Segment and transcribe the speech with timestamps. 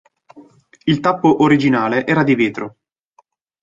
[0.85, 2.75] Il tappo originale era di vetro.